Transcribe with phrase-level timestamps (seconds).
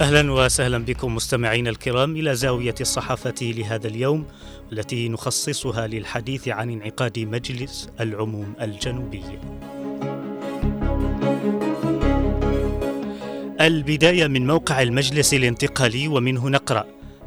[0.00, 4.26] أهلا وسهلا بكم مستمعينا الكرام إلى زاوية الصحافة لهذا اليوم
[4.72, 9.22] التي نخصصها للحديث عن انعقاد مجلس العموم الجنوبي.
[13.60, 16.84] البداية من موقع المجلس الانتقالي ومنه نقرأ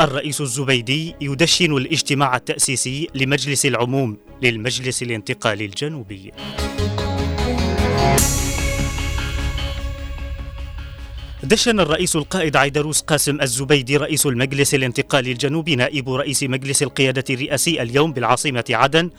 [0.00, 6.32] الرئيس الزبيدي يدشن الاجتماع التأسيسي لمجلس العموم للمجلس الانتقالي الجنوبي.
[11.44, 17.82] دشن الرئيس القائد عيدروس قاسم الزبيدي رئيس المجلس الانتقالي الجنوبي نائب رئيس مجلس القيادة الرئاسي
[17.82, 19.10] اليوم بالعاصمة عدن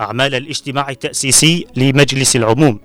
[0.00, 2.80] أعمال الاجتماع التأسيسي لمجلس العموم.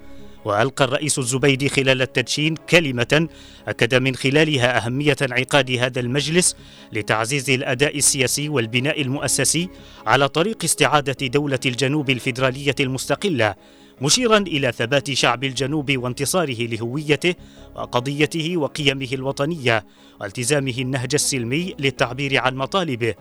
[0.45, 3.27] وألقى الرئيس الزبيدي خلال التدشين كلمة
[3.67, 6.55] أكد من خلالها أهمية انعقاد هذا المجلس
[6.91, 9.69] لتعزيز الأداء السياسي والبناء المؤسسي
[10.05, 13.55] على طريق استعادة دولة الجنوب الفيدرالية المستقلة.
[14.03, 17.35] مشيرا إلى ثبات شعب الجنوب وانتصاره لهويته
[17.75, 19.85] وقضيته وقيمه الوطنية
[20.21, 23.13] والتزامه النهج السلمي للتعبير عن مطالبه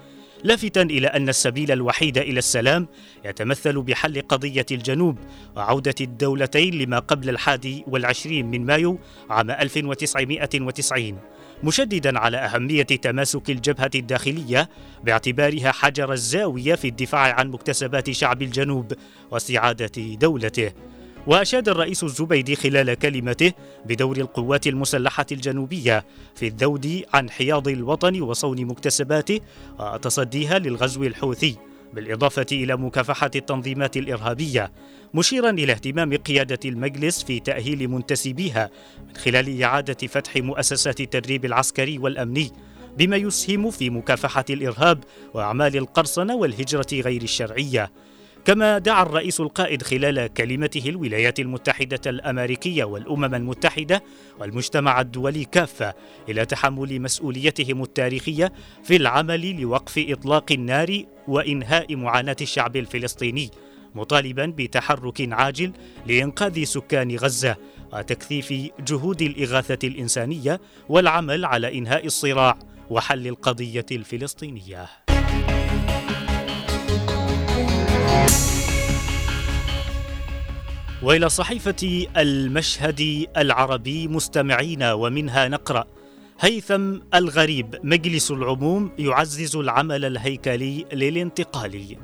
[0.44, 2.88] لافتا إلى أن السبيل الوحيد إلى السلام
[3.24, 5.18] يتمثل بحل قضية الجنوب
[5.56, 8.98] وعودة الدولتين لما قبل الحادي والعشرين من مايو
[9.30, 11.18] عام 1990
[11.62, 14.68] مشددا على أهمية تماسك الجبهة الداخلية
[15.04, 18.92] باعتبارها حجر الزاوية في الدفاع عن مكتسبات شعب الجنوب
[19.30, 20.72] واستعادة دولته.
[21.26, 23.52] وأشاد الرئيس الزبيدي خلال كلمته
[23.86, 26.04] بدور القوات المسلحة الجنوبية
[26.34, 29.40] في الذود عن حياض الوطن وصون مكتسباته
[29.78, 31.56] وتصديها للغزو الحوثي.
[31.92, 34.72] بالإضافة إلى مكافحة التنظيمات الإرهابية
[35.14, 38.70] مشيرا إلى اهتمام قيادة المجلس في تأهيل منتسبيها
[39.08, 42.50] من خلال إعادة فتح مؤسسات التدريب العسكري والأمني
[42.98, 45.04] بما يسهم في مكافحة الإرهاب
[45.34, 47.90] وأعمال القرصنة والهجرة غير الشرعية.
[48.44, 54.02] كما دعا الرئيس القائد خلال كلمته الولايات المتحدة الأمريكية والأمم المتحدة
[54.40, 55.94] والمجتمع الدولي كافه
[56.28, 58.52] إلى تحمل مسؤوليتهم التاريخية
[58.84, 63.50] في العمل لوقف إطلاق النار وإنهاء معاناة الشعب الفلسطيني
[63.94, 65.72] مطالبا بتحرك عاجل
[66.06, 67.56] لإنقاذ سكان غزة
[67.92, 72.58] وتكثيف جهود الإغاثة الإنسانية والعمل على إنهاء الصراع
[72.90, 75.01] وحل القضية الفلسطينية.
[81.02, 85.84] وإلى صحيفة المشهد العربي مستمعين ومنها نقرأ
[86.40, 91.96] هيثم الغريب مجلس العموم يعزز العمل الهيكلي للانتقال.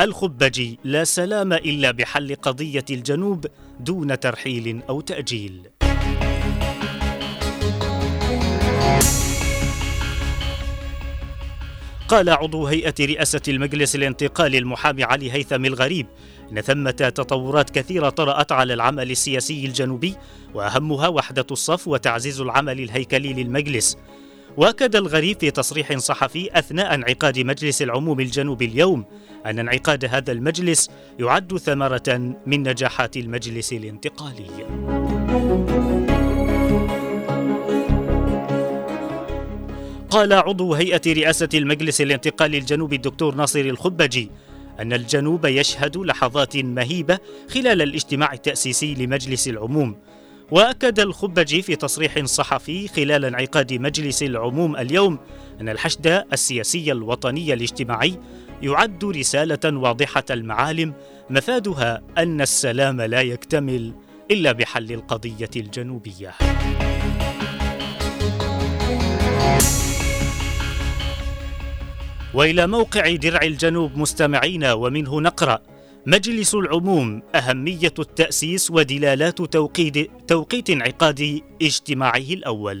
[0.00, 3.46] الخبجي لا سلام إلا بحل قضية الجنوب
[3.80, 5.62] دون ترحيل أو تأجيل.
[12.08, 16.06] قال عضو هيئة رئاسة المجلس الانتقالي المحامي علي هيثم الغريب
[16.52, 20.14] إن ثمة تطورات كثيرة طرأت على العمل السياسي الجنوبي
[20.54, 23.98] وأهمها وحدة الصف وتعزيز العمل الهيكلي للمجلس
[24.56, 29.04] وأكد الغريب في تصريح صحفي أثناء انعقاد مجلس العموم الجنوبي اليوم
[29.46, 34.46] أن انعقاد هذا المجلس يعد ثمرة من نجاحات المجلس الانتقالي.
[40.14, 44.30] قال عضو هيئة رئاسة المجلس الانتقالي الجنوبي الدكتور ناصر الخبجي
[44.80, 47.18] أن الجنوب يشهد لحظات مهيبة
[47.50, 49.96] خلال الاجتماع التأسيسي لمجلس العموم.
[50.50, 55.18] وأكد الخبجي في تصريح صحفي خلال انعقاد مجلس العموم اليوم
[55.60, 58.18] أن الحشد السياسي الوطني الاجتماعي
[58.62, 60.94] يعد رسالة واضحة المعالم
[61.30, 63.92] مفادها أن السلام لا يكتمل
[64.30, 66.34] إلا بحل القضية الجنوبية.
[72.34, 75.58] وإلى موقع درع الجنوب مستمعين ومنه نقرأ
[76.06, 82.80] مجلس العموم أهمية التأسيس ودلالات توقيت, توقيت انعقاد اجتماعه الأول.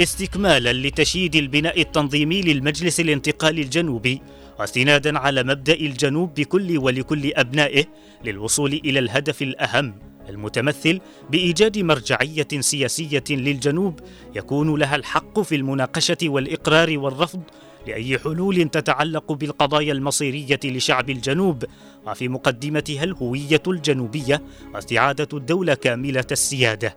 [0.00, 4.22] استكمالا لتشييد البناء التنظيمي للمجلس الانتقالي الجنوبي
[4.58, 7.84] واستنادا على مبدأ الجنوب بكل ولكل أبنائه
[8.24, 9.94] للوصول إلى الهدف الأهم
[10.28, 11.00] المتمثل
[11.30, 14.00] بإيجاد مرجعية سياسية للجنوب
[14.34, 17.42] يكون لها الحق في المناقشة والإقرار والرفض
[17.86, 21.64] لأي حلول تتعلق بالقضايا المصيرية لشعب الجنوب
[22.06, 24.42] وفي مقدمتها الهوية الجنوبية
[24.74, 26.96] واستعادة الدولة كاملة السيادة.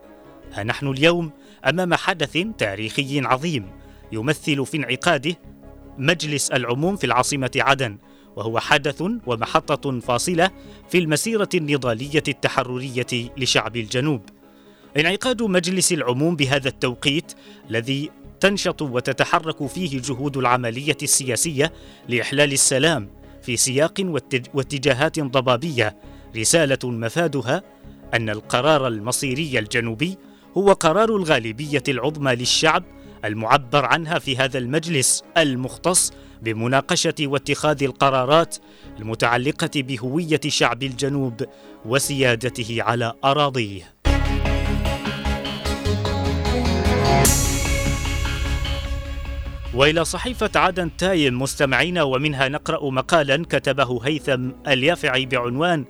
[0.54, 1.32] ها نحن اليوم
[1.66, 3.66] أمام حدث تاريخي عظيم
[4.12, 5.36] يمثل في انعقاده
[5.98, 7.98] مجلس العموم في العاصمة عدن
[8.40, 10.52] وهو حدث ومحطة فاصلة
[10.90, 14.22] في المسيرة النضالية التحررية لشعب الجنوب.
[14.98, 17.34] انعقاد مجلس العموم بهذا التوقيت
[17.70, 21.74] الذي تنشط وتتحرك فيه جهود العملية السياسية
[22.10, 23.10] لإحلال السلام
[23.42, 24.22] في سياق
[24.54, 25.98] واتجاهات ضبابية
[26.36, 27.64] رسالة مفادها
[28.14, 30.18] أن القرار المصيري الجنوبي
[30.58, 32.84] هو قرار الغالبية العظمى للشعب
[33.26, 38.58] المعبر عنها في هذا المجلس المختص بمناقشة واتخاذ القرارات
[39.00, 41.44] المتعلقة بهوية شعب الجنوب
[41.86, 44.00] وسيادته على أراضيه.
[49.74, 55.86] وإلى صحيفة عدن تايم مستمعين ومنها نقرأ مقالا كتبه هيثم اليافعي بعنوان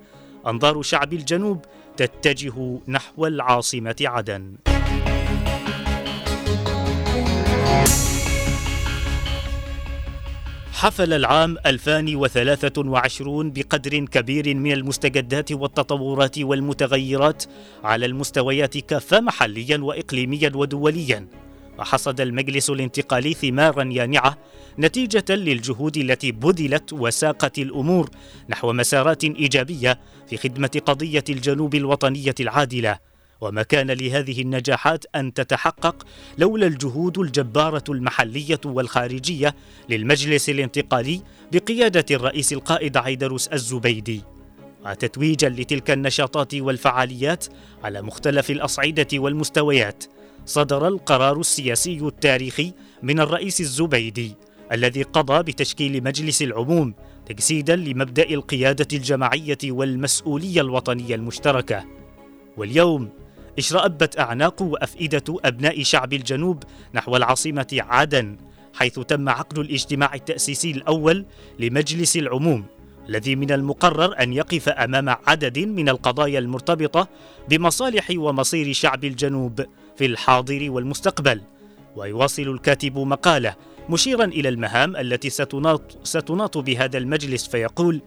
[0.47, 1.65] أنظار شعب الجنوب
[1.97, 4.55] تتجه نحو العاصمة عدن
[10.79, 17.43] حفل العام 2023 بقدر كبير من المستجدات والتطورات والمتغيرات
[17.83, 21.27] على المستويات كافة محليا وإقليميا ودوليا.
[21.79, 24.37] وحصد المجلس الانتقالي ثمارا يانعة
[24.79, 28.09] نتيجة للجهود التي بذلت وساقت الأمور
[28.49, 33.08] نحو مسارات إيجابية في خدمة قضية الجنوب الوطنية العادلة.
[33.41, 36.05] وما كان لهذه النجاحات أن تتحقق
[36.37, 39.55] لولا الجهود الجبارة المحلية والخارجية
[39.89, 41.21] للمجلس الانتقالي
[41.51, 44.21] بقيادة الرئيس القائد عيدروس الزبيدي.
[44.85, 47.45] وتتويجا لتلك النشاطات والفعاليات
[47.83, 50.03] على مختلف الأصعدة والمستويات
[50.45, 54.35] صدر القرار السياسي التاريخي من الرئيس الزبيدي
[54.71, 56.93] الذي قضى بتشكيل مجلس العموم
[57.25, 61.85] تجسيدا لمبدأ القيادة الجماعية والمسؤولية الوطنية المشتركة.
[62.57, 63.09] واليوم
[63.59, 66.63] اشرأبت أعناق وأفئدة أبناء شعب الجنوب
[66.93, 68.37] نحو العاصمة عدن
[68.73, 71.25] حيث تم عقد الاجتماع التأسيسي الأول
[71.59, 72.65] لمجلس العموم
[73.09, 77.07] الذي من المقرر أن يقف أمام عدد من القضايا المرتبطة
[77.49, 79.65] بمصالح ومصير شعب الجنوب
[79.97, 81.41] في الحاضر والمستقبل.
[81.95, 83.55] ويواصل الكاتب مقالة
[83.89, 88.01] مشيرا إلى المهام التي ستناط, ستناط بهذا المجلس فيقول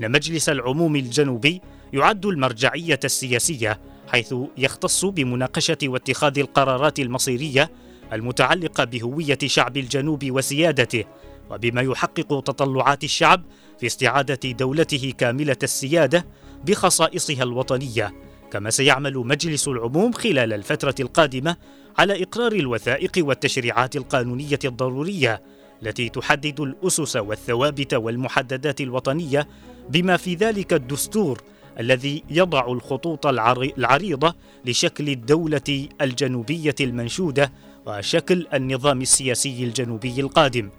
[0.00, 1.60] إن مجلس العموم الجنوبي
[1.92, 7.70] يعد المرجعية السياسية حيث يختص بمناقشة واتخاذ القرارات المصيرية
[8.12, 11.04] المتعلقة بهوية شعب الجنوب وسيادته
[11.50, 13.42] وبما يحقق تطلعات الشعب
[13.80, 16.26] في استعادة دولته كاملة السيادة
[16.64, 18.14] بخصائصها الوطنية
[18.50, 21.56] كما سيعمل مجلس العموم خلال الفترة القادمة
[21.98, 25.42] على إقرار الوثائق والتشريعات القانونية الضرورية
[25.82, 29.48] التي تحدد الأسس والثوابت والمحددات الوطنية
[29.90, 31.42] بما في ذلك الدستور
[31.80, 34.34] الذي يضع الخطوط العريضة
[34.64, 37.52] لشكل الدولة الجنوبية المنشودة
[37.86, 40.70] وشكل النظام السياسي الجنوبي القادم.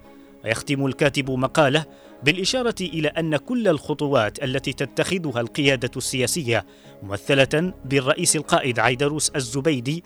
[0.44, 1.84] ويختم الكاتب مقالة
[2.22, 6.66] بالإشارة إلى أن كل الخطوات التي تتخذها القيادة السياسية
[7.02, 10.04] ممثلة بالرئيس القائد عيدروس الزبيدي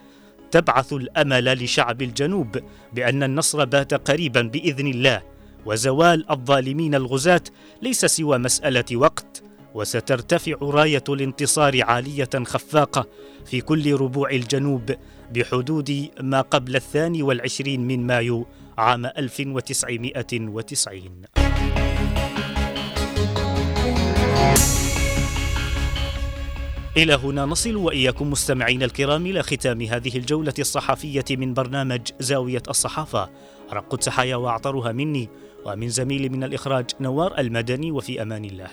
[0.51, 2.59] تبعث الأمل لشعب الجنوب
[2.93, 5.23] بأن النصر بات قريبا بإذن الله
[5.67, 7.43] وزوال الظالمين الغزاة
[7.83, 9.43] ليس سوى مسألة وقت
[9.75, 13.07] وسترتفع راية الانتصار عالية خفاقة
[13.47, 14.95] في كل ربوع الجنوب
[15.33, 18.47] بحدود ما قبل الثاني والعشرين من مايو
[18.79, 21.23] عام 1990
[26.97, 33.31] إلى هنا نصل وإياكم مستمعين الكرام إلى ختام هذه الجولة الصحفية من برنامج زاوية الصحافة.
[33.73, 35.29] رق التحايا وأعطرها مني
[35.67, 38.69] ومن زميلي من الإخراج نوار المدني وفي أمان الله.